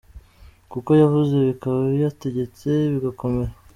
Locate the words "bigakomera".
2.91-3.53